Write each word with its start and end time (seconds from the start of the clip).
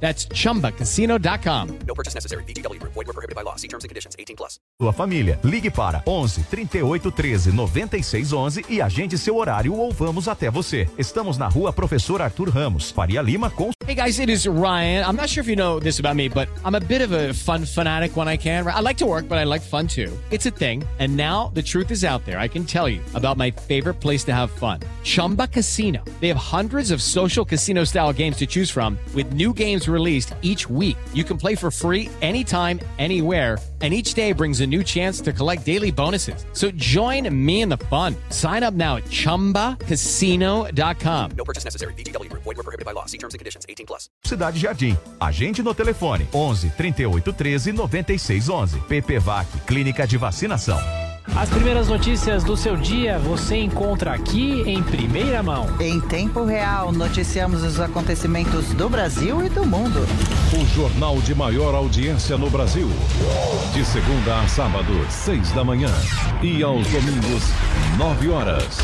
That's 0.00 0.28
chumbacasino.com. 0.28 1.78
No 1.86 1.94
purchase 1.94 2.14
necessary. 2.14 2.44
BGW. 2.44 2.80
Void 2.82 3.06
were 3.06 3.12
prohibited 3.12 3.34
by 3.34 3.42
law. 3.42 3.56
See 3.56 3.68
terms 3.68 3.84
and 3.84 3.88
conditions. 3.88 4.14
18 4.18 4.36
plus. 4.36 4.60
Sua 4.80 4.92
família. 4.92 5.38
Ligue 5.42 5.70
para 5.70 6.02
11 6.06 6.42
38 6.44 7.10
13 7.10 7.52
96 7.52 8.32
11 8.32 8.64
e 8.68 8.80
agende 8.80 9.18
seu 9.18 9.36
horário 9.36 9.74
ou 9.74 9.90
vamos 9.90 10.28
até 10.28 10.50
você. 10.50 10.88
Estamos 10.98 11.38
na 11.38 11.48
rua 11.48 11.72
Professor 11.72 12.20
Arthur 12.20 12.50
Ramos, 12.50 12.90
Faria 12.90 13.22
Lima 13.22 13.50
com 13.50 13.70
Hey 13.86 13.94
guys, 13.94 14.18
it 14.18 14.28
is 14.28 14.48
Ryan. 14.48 15.04
I'm 15.06 15.14
not 15.14 15.28
sure 15.28 15.42
if 15.42 15.48
you 15.48 15.54
know 15.54 15.78
this 15.78 16.00
about 16.00 16.16
me, 16.16 16.28
but 16.28 16.48
I'm 16.64 16.74
a 16.74 16.80
bit 16.80 17.02
of 17.02 17.12
a 17.12 17.32
fun 17.32 17.64
fanatic 17.64 18.16
when 18.16 18.26
I 18.26 18.36
can. 18.36 18.66
I 18.66 18.80
like 18.80 18.98
to 18.98 19.06
work, 19.06 19.28
but 19.28 19.38
I 19.38 19.44
like 19.44 19.62
fun 19.62 19.86
too. 19.86 20.10
It's 20.32 20.44
a 20.44 20.50
thing. 20.50 20.82
And 20.98 21.16
now 21.16 21.52
the 21.54 21.62
truth 21.62 21.92
is 21.92 22.02
out 22.02 22.24
there. 22.24 22.40
I 22.40 22.48
can 22.48 22.64
tell 22.64 22.88
you 22.88 23.00
about 23.14 23.36
my 23.36 23.52
favorite 23.52 24.00
place 24.00 24.24
to 24.24 24.34
have 24.34 24.50
fun. 24.50 24.80
Chumba 25.04 25.46
Casino. 25.46 26.02
They 26.20 26.26
have 26.26 26.36
hundreds 26.36 26.90
of 26.90 27.00
social 27.00 27.44
casino 27.44 27.84
style 27.84 28.12
games 28.12 28.38
to 28.38 28.46
choose 28.46 28.72
from 28.72 28.98
with 29.14 29.32
new 29.34 29.52
games 29.52 29.85
released 29.88 30.34
each 30.40 30.70
week. 30.70 30.96
You 31.12 31.22
can 31.22 31.36
play 31.36 31.54
for 31.54 31.70
free 31.70 32.08
anytime, 32.22 32.80
anywhere, 32.98 33.58
and 33.82 33.92
each 33.92 34.14
day 34.14 34.32
brings 34.32 34.62
a 34.62 34.66
new 34.66 34.82
chance 34.82 35.20
to 35.20 35.34
collect 35.34 35.66
daily 35.66 35.90
bonuses. 35.90 36.46
So 36.54 36.70
join 36.70 37.28
me 37.46 37.60
in 37.60 37.68
the 37.68 37.76
fun. 37.76 38.16
Sign 38.30 38.62
up 38.62 38.72
now 38.72 38.96
at 38.96 39.04
chumbacasino.com. 39.04 41.30
No 41.36 41.44
purchase 41.44 41.64
necessary. 41.64 41.92
BGW. 41.92 42.32
Void 42.32 42.46
were 42.46 42.54
prohibited 42.54 42.86
by 42.86 42.92
law. 42.92 43.04
See 43.04 43.18
terms 43.18 43.34
and 43.34 43.38
conditions. 43.38 43.66
18 43.68 43.86
plus. 43.86 44.08
Cidade 44.24 44.58
Jardim. 44.58 44.96
Agende 45.20 45.62
no 45.62 45.74
telefone 45.74 46.26
11 46.32 46.70
38 46.70 47.32
13 47.32 47.72
96 47.72 48.48
11. 48.48 48.80
PPVAC, 48.88 49.46
Clínica 49.66 50.06
de 50.06 50.16
Vacinação. 50.16 51.05
As 51.34 51.50
primeiras 51.50 51.88
notícias 51.88 52.44
do 52.44 52.56
seu 52.56 52.76
dia 52.76 53.18
você 53.18 53.56
encontra 53.56 54.12
aqui 54.12 54.62
em 54.62 54.82
primeira 54.82 55.42
mão. 55.42 55.68
Em 55.80 56.00
tempo 56.00 56.44
real, 56.44 56.92
noticiamos 56.92 57.62
os 57.62 57.80
acontecimentos 57.80 58.68
do 58.68 58.88
Brasil 58.88 59.44
e 59.44 59.48
do 59.48 59.66
mundo. 59.66 60.06
O 60.54 60.66
jornal 60.74 61.20
de 61.20 61.34
maior 61.34 61.74
audiência 61.74 62.38
no 62.38 62.48
Brasil. 62.48 62.88
De 63.74 63.84
segunda 63.84 64.40
a 64.40 64.48
sábado, 64.48 64.92
seis 65.10 65.50
da 65.52 65.64
manhã. 65.64 65.90
E 66.42 66.62
aos 66.62 66.86
domingos, 66.88 67.42
nove 67.98 68.28
horas. 68.28 68.78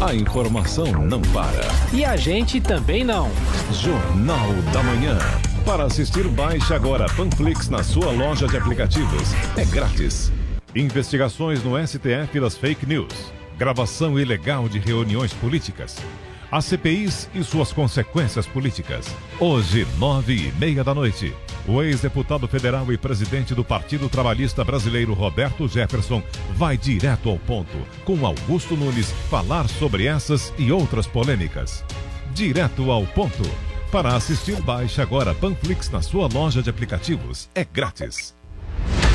A 0.00 0.14
informação 0.14 0.86
não 0.92 1.22
para. 1.22 1.66
E 1.92 2.04
a 2.04 2.16
gente 2.16 2.60
também 2.60 3.02
não. 3.02 3.30
Jornal 3.72 4.52
da 4.72 4.82
Manhã. 4.82 5.18
Para 5.64 5.84
assistir, 5.84 6.28
baixe 6.28 6.72
agora 6.72 7.06
Panflix 7.16 7.68
na 7.68 7.82
sua 7.82 8.12
loja 8.12 8.46
de 8.46 8.56
aplicativos. 8.56 9.34
É 9.56 9.64
grátis. 9.64 10.30
Investigações 10.76 11.64
no 11.64 11.74
STF 11.86 12.38
das 12.38 12.54
fake 12.54 12.84
news. 12.84 13.32
Gravação 13.56 14.20
ilegal 14.20 14.68
de 14.68 14.78
reuniões 14.78 15.32
políticas. 15.32 15.96
As 16.52 16.66
CPIs 16.66 17.30
e 17.34 17.42
suas 17.42 17.72
consequências 17.72 18.46
políticas. 18.46 19.06
Hoje, 19.40 19.86
nove 19.96 20.34
e 20.34 20.52
meia 20.60 20.84
da 20.84 20.94
noite. 20.94 21.34
O 21.66 21.82
ex-deputado 21.82 22.46
federal 22.46 22.92
e 22.92 22.98
presidente 22.98 23.54
do 23.54 23.64
Partido 23.64 24.06
Trabalhista 24.10 24.62
Brasileiro, 24.62 25.14
Roberto 25.14 25.66
Jefferson, 25.66 26.22
vai 26.54 26.76
direto 26.76 27.30
ao 27.30 27.38
ponto, 27.38 27.78
com 28.04 28.26
Augusto 28.26 28.76
Nunes, 28.76 29.10
falar 29.30 29.66
sobre 29.70 30.04
essas 30.04 30.52
e 30.58 30.70
outras 30.70 31.06
polêmicas. 31.06 31.82
Direto 32.34 32.90
ao 32.90 33.06
ponto. 33.06 33.44
Para 33.90 34.14
assistir, 34.14 34.60
baixe 34.60 35.00
agora 35.00 35.34
Panflix 35.34 35.88
na 35.88 36.02
sua 36.02 36.28
loja 36.28 36.62
de 36.62 36.68
aplicativos. 36.68 37.48
É 37.54 37.64
grátis. 37.64 38.35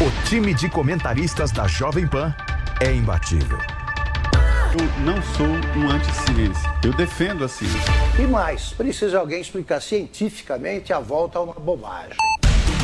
O 0.02 0.28
time 0.28 0.52
de 0.52 0.68
comentaristas 0.68 1.52
da 1.52 1.68
Jovem 1.68 2.08
Pan 2.08 2.34
é 2.80 2.92
imbatível. 2.92 3.60
Eu 4.74 5.06
não 5.06 5.22
sou 5.22 5.46
um 5.46 5.92
anti-ciência. 5.92 6.74
Eu 6.84 6.92
defendo 6.92 7.44
a 7.44 7.48
ciência. 7.48 7.80
E 8.18 8.24
mais, 8.24 8.74
precisa 8.74 9.20
alguém 9.20 9.40
explicar 9.40 9.80
cientificamente 9.80 10.92
a 10.92 11.00
volta 11.00 11.38
a 11.38 11.44
uma 11.44 11.54
bobagem. 11.54 12.18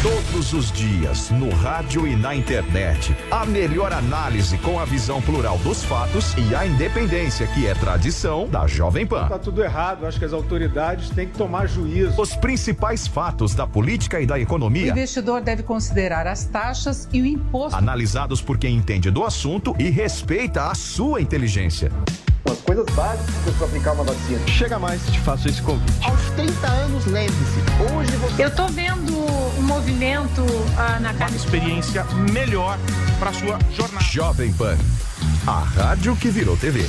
Todos 0.02 0.54
os 0.54 0.72
dias, 0.72 1.30
no 1.32 1.50
rádio 1.54 2.08
e 2.08 2.16
na 2.16 2.34
internet, 2.36 3.16
a 3.32 3.46
melhor 3.46 3.92
análise 3.92 4.58
com 4.60 4.80
a 4.80 4.86
visão 4.86 5.22
plural 5.22 5.58
dos 5.60 5.84
fatos 5.84 6.34
e 6.38 6.56
a 6.56 6.66
independência 6.66 7.48
que 7.48 7.68
é 7.68 7.74
tradição 7.74 8.48
da 8.48 8.68
Jovem 8.68 9.06
Pan. 9.06 9.28
Tá 9.28 9.40
tudo 9.40 9.64
errado, 9.64 10.06
acho 10.06 10.20
que 10.20 10.26
as 10.26 10.34
autoridades 10.34 11.10
têm 11.10 11.28
que 11.28 11.38
tomar 11.38 11.68
juízo. 11.68 12.20
Os 12.22 12.36
principais 12.36 13.08
fatos 13.08 13.54
da 13.56 13.66
política 13.68 14.22
e 14.22 14.26
da 14.26 14.36
O 14.36 14.38
economia, 14.38 14.92
investidor 14.92 15.42
deve 15.42 15.64
considerar 15.64 16.28
as 16.28 16.46
taxas 16.46 17.08
e 17.12 17.22
o 17.22 17.26
imposto. 17.26 17.78
analisados 17.78 18.42
por 18.42 18.58
quem 18.58 18.76
entende 18.76 19.09
do 19.12 19.24
assunto 19.24 19.76
e 19.80 19.90
respeita 19.90 20.68
a 20.70 20.76
sua 20.76 21.22
inteligência. 21.22 21.92
As 22.50 22.59
coisas 22.62 22.86
básicas 22.96 23.56
para 23.56 23.68
aplicar 23.68 23.92
uma 23.94 24.04
vacina. 24.06 24.40
Chega 24.48 24.80
mais, 24.80 25.06
te 25.08 25.20
faço 25.20 25.50
esse 25.50 25.62
convite. 25.62 25.92
Aos 26.06 26.22
30 26.32 26.68
anos, 26.68 27.06
lembre-se, 27.06 27.59
hoje 27.94 28.16
você... 28.18 28.46
Eu 28.46 28.56
tô 28.56 28.68
vendo 28.68 29.16
movimento 29.67 30.45
ah, 30.78 31.00
na 31.00 31.13
casa. 31.13 31.35
experiência 31.35 32.05
melhor 32.31 32.79
para 33.19 33.33
sua 33.33 33.59
jornada. 33.75 34.05
Jovem 34.05 34.51
Pan, 34.53 34.78
a 35.45 35.59
rádio 35.59 36.16
que 36.16 36.29
virou 36.29 36.55
TV. 36.55 36.85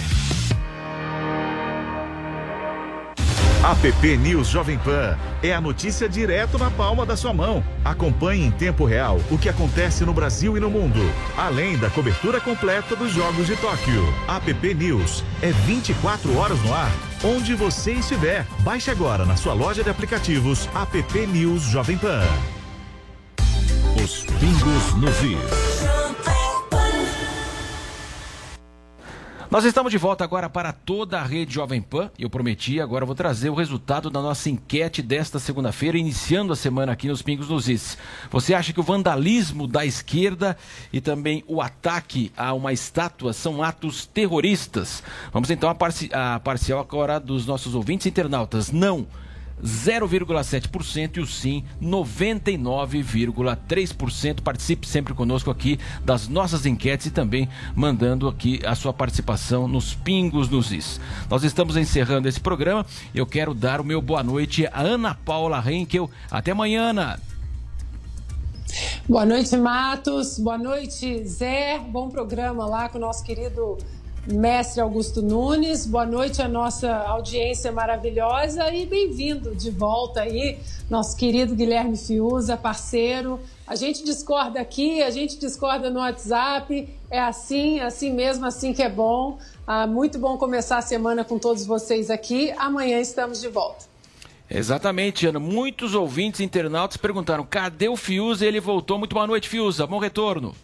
App 3.65 4.17
News 4.19 4.49
Jovem 4.49 4.79
Pan 4.79 5.19
é 5.43 5.53
a 5.53 5.61
notícia 5.61 6.09
direto 6.09 6.57
na 6.57 6.71
palma 6.71 7.05
da 7.05 7.17
sua 7.17 7.35
mão. 7.35 7.63
Acompanhe 7.85 8.47
em 8.47 8.51
tempo 8.53 8.85
real 8.85 9.21
o 9.31 9.37
que 9.37 9.49
acontece 9.49 10.05
no 10.05 10.15
Brasil 10.15 10.57
e 10.57 10.61
no 10.61 10.71
mundo, 10.71 11.01
além 11.37 11.77
da 11.77 11.91
cobertura 11.91 12.41
completa 12.41 12.95
dos 12.95 13.13
Jogos 13.13 13.47
de 13.47 13.57
Tóquio. 13.57 14.03
App 14.29 14.75
News 14.75 15.25
é 15.43 15.51
24 15.51 16.37
horas 16.39 16.63
no 16.63 16.73
ar, 16.73 16.93
onde 17.25 17.55
você 17.55 17.95
estiver. 17.95 18.47
Baixe 18.61 18.91
agora 18.91 19.27
na 19.27 19.37
sua 19.37 19.53
loja 19.53 19.83
de 19.83 19.91
aplicativos 19.91 20.69
App 20.75 21.27
News 21.27 21.63
Jovem 21.65 21.99
Pan. 21.99 22.23
Os 24.09 24.25
pingos 24.41 24.95
nos 24.95 25.23
is. 25.23 25.85
Nós 29.51 29.67
estamos 29.67 29.93
de 29.93 29.99
volta 29.99 30.25
agora 30.25 30.49
para 30.49 30.73
toda 30.73 31.21
a 31.21 31.23
rede 31.23 31.53
Jovem 31.53 31.83
Pan. 31.83 32.11
Eu 32.19 32.31
prometi, 32.31 32.81
agora 32.81 33.03
eu 33.03 33.07
vou 33.07 33.15
trazer 33.15 33.51
o 33.51 33.55
resultado 33.55 34.09
da 34.09 34.23
nossa 34.23 34.49
enquete 34.49 35.03
desta 35.03 35.39
segunda-feira, 35.39 35.99
iniciando 35.99 36.55
a 36.55 36.57
semana 36.57 36.93
aqui 36.93 37.07
nos 37.07 37.21
Pingos 37.21 37.51
nos 37.51 37.69
Is. 37.69 37.99
Você 38.31 38.55
acha 38.55 38.73
que 38.73 38.81
o 38.81 38.83
vandalismo 38.83 39.67
da 39.67 39.85
esquerda 39.85 40.57
e 40.91 41.03
também 41.03 41.45
o 41.47 41.61
ataque 41.61 42.33
a 42.35 42.55
uma 42.55 42.73
estátua 42.73 43.35
são 43.35 43.63
atos 43.63 44.07
terroristas? 44.07 45.03
Vamos 45.31 45.51
então 45.51 45.69
à, 45.69 45.75
parci 45.75 46.09
à 46.15 46.41
parcial 46.41 46.81
agora 46.81 47.21
dos 47.21 47.45
nossos 47.45 47.75
ouvintes 47.75 48.07
internautas. 48.07 48.73
Não. 48.73 49.07
0,7% 49.65 51.17
e 51.17 51.21
o 51.21 51.27
sim 51.27 51.65
99,3%. 51.83 54.43
Participe 54.43 54.87
sempre 54.87 55.15
conosco 55.15 55.51
aqui 55.51 55.81
das 56.05 56.29
nossas 56.29 56.67
enquetes 56.67 57.07
e 57.07 57.11
também 57.11 57.49
mandando 57.75 58.29
aqui 58.29 58.61
a 58.65 58.75
sua 58.75 58.93
participação 58.93 59.67
nos 59.69 59.95
pingos 59.95 60.49
nos 60.49 60.73
is. 60.73 61.01
Nós 61.29 61.45
estamos 61.45 61.77
encerrando 61.77 62.27
esse 62.29 62.41
programa. 62.41 62.87
Eu 63.15 63.27
quero 63.27 63.55
dar 63.55 63.81
o 63.81 63.85
meu 63.85 64.03
boa 64.03 64.23
noite 64.23 64.67
a 64.67 64.81
Ana 64.81 65.15
Paula 65.15 65.63
Henkel. 65.67 66.11
Até 66.31 66.53
amanhã, 66.53 66.91
Ana. 66.91 67.19
Boa 69.09 69.25
noite, 69.25 69.57
Matos. 69.57 70.39
Boa 70.39 70.59
noite, 70.59 71.25
Zé. 71.25 71.79
Bom 71.79 72.11
programa 72.11 72.67
lá 72.67 72.89
com 72.89 72.99
o 72.99 73.01
nosso 73.01 73.25
querido 73.25 73.79
mestre 74.27 74.81
Augusto 74.81 75.23
Nunes. 75.23 75.87
Boa 75.87 76.05
noite 76.05 76.43
à 76.43 76.49
nossa 76.49 76.95
audiência 76.95 77.71
maravilhosa 77.71 78.73
e 78.73 78.87
bem-vindo 78.87 79.55
de 79.55 79.71
volta 79.71 80.23
aí, 80.23 80.59
nosso 80.91 81.17
querido 81.17 81.55
Guilherme 81.55 81.97
Fiuza, 81.97 82.57
parceiro. 82.57 83.41
A 83.67 83.75
gente 83.75 84.03
discorda 84.05 84.61
aqui, 84.61 85.03
a 85.03 85.11
gente 85.11 85.39
discorda 85.39 85.91
no 85.91 86.01
WhatsApp. 86.01 86.89
É 87.11 87.21
assim, 87.21 87.81
assim 87.81 88.13
mesmo, 88.13 88.47
assim 88.47 88.73
que 88.73 88.83
é 88.83 88.89
bom. 88.89 89.39
Ah, 89.67 89.87
muito 89.87 90.19
bom 90.19 90.37
começar 90.37 90.79
a 90.79 90.83
semana 90.83 91.25
com 91.25 91.39
todos 91.39 91.65
vocês 91.65 92.11
aqui. 92.11 92.53
Amanhã 92.59 93.01
estamos 93.01 93.41
de 93.41 93.49
volta. 93.49 93.87
Exatamente, 94.51 95.27
Ana. 95.27 95.39
Muitos 95.39 95.95
ouvintes 95.95 96.41
internautas 96.41 96.97
perguntaram: 96.97 97.45
cadê 97.45 97.89
o 97.89 97.97
Fiuza? 97.97 98.47
Ele 98.47 98.61
voltou. 98.61 98.99
Muito 98.99 99.15
boa 99.15 99.27
noite, 99.27 99.49
Fiuza. 99.49 99.87
Bom 99.87 99.99
retorno. 99.99 100.55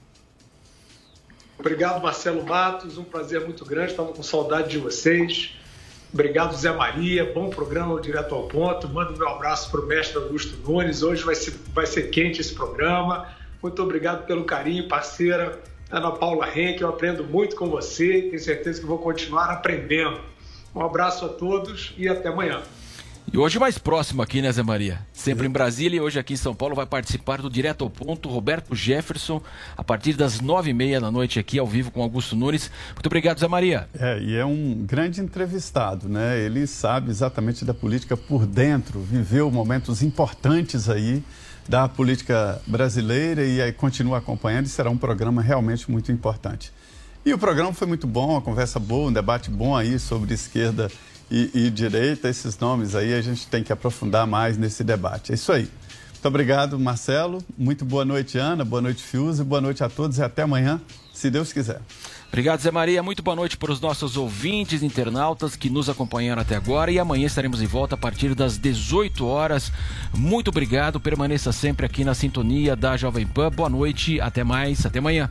Obrigado, 1.65 2.03
Marcelo 2.03 2.45
Matos. 2.45 2.99
Um 2.99 3.05
prazer 3.05 3.41
muito 3.41 3.65
grande. 3.65 3.93
Estava 3.93 4.13
com 4.13 4.23
saudade 4.23 4.69
de 4.69 4.77
vocês. 4.77 5.57
Obrigado, 6.13 6.55
Zé 6.55 6.71
Maria. 6.71 7.33
Bom 7.33 7.49
programa, 7.49 7.99
direto 8.03 8.35
ao 8.35 8.43
ponto. 8.43 8.87
Mando 8.87 9.17
meu 9.17 9.27
abraço 9.27 9.71
para 9.71 9.81
o 9.81 9.87
mestre 9.87 10.19
Augusto 10.19 10.59
Nunes. 10.59 11.03
Hoje 11.03 11.25
vai 11.25 11.35
ser, 11.35 11.55
vai 11.73 11.87
ser 11.87 12.11
quente 12.11 12.39
esse 12.39 12.53
programa. 12.53 13.27
Muito 13.63 13.83
obrigado 13.83 14.27
pelo 14.27 14.45
carinho, 14.45 14.87
parceira 14.89 15.59
Ana 15.91 16.11
Paula 16.11 16.47
Henke. 16.55 16.83
Eu 16.83 16.91
aprendo 16.91 17.25
muito 17.25 17.57
com 17.57 17.71
você 17.71 18.21
tenho 18.21 18.39
certeza 18.39 18.79
que 18.79 18.87
vou 18.87 18.99
continuar 18.99 19.47
aprendendo. 19.47 20.21
Um 20.75 20.83
abraço 20.83 21.25
a 21.25 21.31
todos 21.31 21.95
e 21.97 22.07
até 22.07 22.29
amanhã. 22.29 22.61
E 23.35 23.37
hoje 23.37 23.59
mais 23.59 23.77
próximo 23.77 24.23
aqui, 24.23 24.41
né, 24.41 24.53
Zé 24.53 24.63
Maria? 24.63 25.01
Sempre 25.13 25.49
em 25.49 25.51
Brasília 25.51 25.97
e 25.97 26.01
hoje 26.01 26.21
aqui 26.21 26.35
em 26.35 26.37
São 26.37 26.55
Paulo 26.55 26.77
vai 26.77 26.87
participar 26.87 27.43
do 27.43 27.51
Direto 27.51 27.83
ao 27.83 27.91
Ponto 27.91 28.29
Roberto 28.29 28.77
Jefferson 28.77 29.43
a 29.77 29.83
partir 29.83 30.13
das 30.13 30.41
nove 30.41 30.71
e 30.71 30.73
meia 30.73 31.01
da 31.01 31.11
noite 31.11 31.41
aqui 31.41 31.59
ao 31.59 31.67
vivo 31.67 31.91
com 31.91 32.01
Augusto 32.01 32.37
Nunes. 32.37 32.71
Muito 32.93 33.07
obrigado, 33.07 33.41
Zé 33.41 33.49
Maria. 33.49 33.89
É, 33.99 34.21
e 34.21 34.37
é 34.37 34.45
um 34.45 34.85
grande 34.87 35.21
entrevistado, 35.21 36.09
né? 36.09 36.39
Ele 36.39 36.65
sabe 36.65 37.11
exatamente 37.11 37.65
da 37.65 37.75
política 37.75 38.17
por 38.17 38.47
dentro, 38.47 39.01
viveu 39.01 39.51
momentos 39.51 40.01
importantes 40.01 40.89
aí 40.89 41.21
da 41.69 41.89
política 41.89 42.63
brasileira 42.69 43.45
e 43.45 43.61
aí 43.61 43.73
continua 43.73 44.19
acompanhando 44.19 44.67
e 44.67 44.69
será 44.69 44.91
um 44.91 44.97
programa 44.97 45.43
realmente 45.43 45.91
muito 45.91 46.13
importante. 46.13 46.73
E 47.27 47.33
o 47.33 47.39
programa 47.39 47.73
foi 47.73 47.89
muito 47.89 48.07
bom, 48.07 48.33
uma 48.33 48.41
conversa 48.43 48.79
boa, 48.79 49.09
um 49.09 49.13
debate 49.13 49.51
bom 49.51 49.75
aí 49.75 49.99
sobre 49.99 50.35
esquerda 50.35 50.89
e, 50.89 51.14
e 51.31 51.71
direita. 51.71 52.29
Esses 52.29 52.59
nomes 52.59 52.95
aí 52.95 53.15
a 53.15 53.21
gente 53.21 53.47
tem 53.47 53.63
que 53.63 53.73
aprofundar 53.73 54.27
mais 54.27 54.57
nesse 54.57 54.85
debate. 54.85 55.33
É 55.33 55.35
isso 55.35 55.53
aí. 55.53 55.69
Muito 56.25 56.29
obrigado, 56.29 56.79
Marcelo. 56.79 57.45
Muito 57.59 57.85
boa 57.85 58.03
noite, 58.03 58.39
Ana. 58.39 58.65
Boa 58.65 58.81
noite, 58.81 59.03
Fiuza. 59.03 59.45
Boa 59.45 59.61
noite 59.61 59.85
a 59.85 59.91
todos 59.91 60.17
e 60.17 60.23
até 60.23 60.41
amanhã, 60.41 60.81
se 61.13 61.29
Deus 61.31 61.53
quiser. 61.53 61.83
Obrigado, 62.29 62.61
Zé 62.61 62.71
Maria. 62.71 63.03
Muito 63.03 63.23
boa 63.23 63.37
noite 63.37 63.59
para 63.59 63.71
os 63.71 63.79
nossos 63.79 64.17
ouvintes, 64.17 64.83
internautas 64.83 65.55
que 65.55 65.69
nos 65.69 65.91
acompanharam 65.91 66.41
até 66.41 66.57
agora. 66.57 66.91
E 66.91 66.99
amanhã 66.99 67.27
estaremos 67.27 67.61
em 67.61 67.67
volta 67.67 67.95
a 67.95 67.99
partir 67.99 68.35
das 68.35 68.57
18 68.57 69.27
horas. 69.27 69.71
Muito 70.15 70.49
obrigado. 70.49 70.99
Permaneça 70.99 71.53
sempre 71.53 71.85
aqui 71.85 72.05
na 72.05 72.15
sintonia 72.15 72.75
da 72.75 72.97
Jovem 72.97 73.27
Pan. 73.27 73.51
Boa 73.51 73.69
noite. 73.69 74.19
Até 74.19 74.43
mais. 74.43 74.87
Até 74.87 75.01
amanhã. 75.01 75.29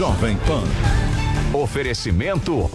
Jovem 0.00 0.38
Pan. 0.46 0.64
Oferecimento. 1.52 2.70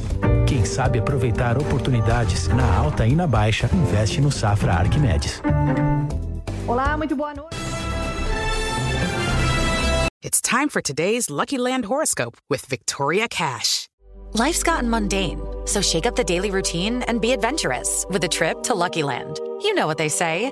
Quem 0.48 0.64
sabe 0.64 1.00
aproveitar 1.00 1.58
oportunidades 1.58 2.48
na 2.50 2.78
alta 2.78 3.08
e 3.08 3.16
na 3.16 3.26
baixa, 3.26 3.68
investe 3.74 4.22
no 4.22 4.32
Safra 4.32 4.74
Arquimedes. 4.74 5.42
Olá, 6.68 6.96
muito 6.96 7.16
boa 7.16 7.34
noite. 7.34 7.58
It's 10.22 10.40
time 10.40 10.70
for 10.70 10.84
today's 10.84 11.28
Lucky 11.28 11.58
Land 11.58 11.86
horoscope 11.86 12.38
with 12.48 12.64
Victoria 12.68 13.28
Cash. 13.28 13.88
Life's 14.34 14.62
gotten 14.62 14.88
mundane, 14.88 15.42
so 15.66 15.82
shake 15.82 16.06
up 16.06 16.16
the 16.16 16.24
daily 16.24 16.52
routine 16.52 17.02
and 17.08 17.20
be 17.20 17.32
adventurous 17.32 18.06
with 18.08 18.24
a 18.24 18.30
trip 18.30 18.62
to 18.62 18.76
Lucky 18.76 19.02
Land. 19.02 19.40
You 19.64 19.74
know 19.74 19.88
what 19.88 19.98
they 19.98 20.10
say. 20.10 20.52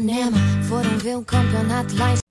Ipanema. 0.00 0.38
Foram 0.66 0.98
ver 0.98 1.16
um 1.16 1.22
campeonato 1.22 1.94
lá 1.96 2.14
em 2.14 2.29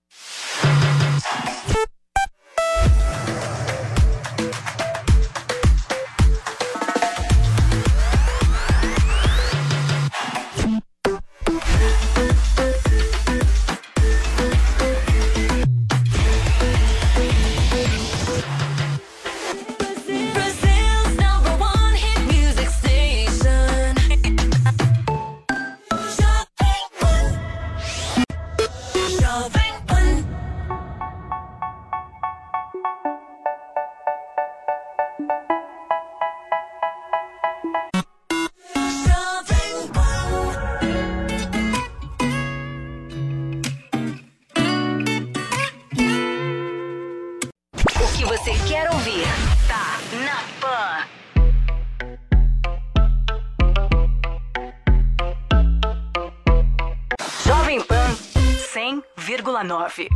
100,9. 59.60 60.08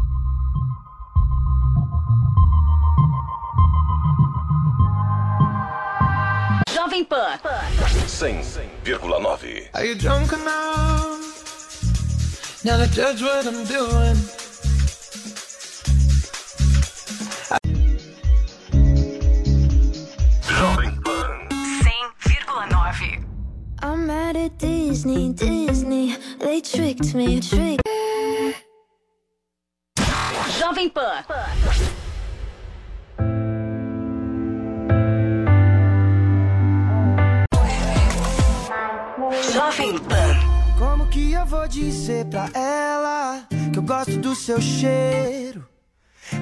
Jovem 6.70 7.04
Pan. 7.10 7.40
100,9. 7.40 9.70
Are 9.74 9.84
you 9.84 9.96
drunk 9.96 10.32
enough? 10.32 11.20
Now 12.64 12.78
to 12.78 12.88
judge 12.90 13.22
what 13.22 13.46
I'm 13.46 13.66
doing. 13.66 14.16
Jovem 20.48 21.04
Pan. 21.04 21.50
100,9. 21.50 23.26
I'm 23.82 24.08
mad 24.08 24.38
at 24.38 24.58
Disney, 24.58 25.34
Disney. 25.34 26.16
They 26.40 26.62
tricked 26.62 27.14
me, 27.14 27.42
tricked. 27.42 27.82
Jovem 30.84 30.90
Pan. 30.90 31.24
Jovem 39.54 39.98
Pan. 40.00 40.78
Como 40.78 41.08
que 41.08 41.32
eu 41.32 41.46
vou 41.46 41.68
dizer 41.68 42.26
pra 42.26 42.50
ela 42.54 43.48
que 43.72 43.80
eu 43.80 43.84
gosto 43.84 44.18
do 44.18 44.36
seu 44.36 44.60
cheiro, 44.60 45.66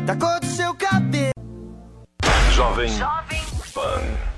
da 0.06 0.16
cor 0.16 0.40
do 0.40 0.48
seu 0.48 0.74
cabelo? 0.74 1.32
Jovem 2.54 2.90
Pan. 2.90 2.98
Jovem 2.98 3.42
Pan. 3.74 4.31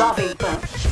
Jovem 0.00 0.34
Pan. 0.34 0.89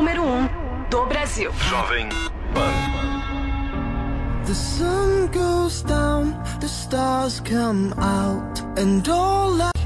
Número 0.00 0.22
1 0.24 0.28
um 0.32 0.48
do 0.88 1.04
Brasil. 1.04 1.52
Jovem 1.68 2.08
Pan. 2.54 4.42
The 4.46 4.54
sun 4.54 5.26
goes 5.26 5.82
down, 5.82 6.42
the 6.58 6.68
stars 6.68 7.40
come 7.40 7.92
out, 7.98 8.62
and 8.78 9.06
all 9.10 9.60
I 9.60 9.79